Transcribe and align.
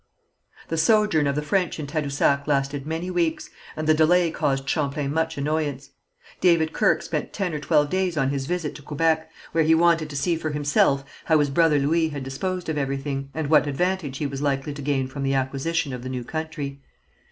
The 0.69 0.77
sojourn 0.79 1.27
of 1.27 1.35
the 1.35 1.43
French 1.43 1.79
in 1.79 1.85
Tadousac 1.85 2.47
lasted 2.47 2.87
many 2.87 3.11
weeks, 3.11 3.51
and 3.75 3.85
the 3.85 3.93
delay 3.93 4.31
caused 4.31 4.67
Champlain 4.67 5.13
much 5.13 5.37
annoyance. 5.37 5.91
David 6.39 6.73
Kirke 6.73 7.03
spent 7.03 7.33
ten 7.33 7.53
or 7.53 7.59
twelve 7.59 7.91
days 7.91 8.17
on 8.17 8.31
his 8.31 8.47
visit 8.47 8.73
to 8.73 8.81
Quebec, 8.81 9.29
where 9.51 9.63
he 9.63 9.75
wanted 9.75 10.09
to 10.09 10.15
see 10.15 10.35
for 10.35 10.49
himself 10.49 11.05
how 11.25 11.37
his 11.37 11.51
brother 11.51 11.77
Louis 11.77 12.09
had 12.09 12.23
disposed 12.23 12.67
of 12.67 12.79
everything, 12.79 13.29
and 13.35 13.47
what 13.47 13.67
advantage 13.67 14.17
he 14.17 14.25
was 14.25 14.41
likely 14.41 14.73
to 14.73 14.81
gain 14.81 15.05
from 15.07 15.21
the 15.21 15.35
acquisition 15.35 15.93
of 15.93 16.01
the 16.01 16.09
new 16.09 16.23
country. 16.23 16.81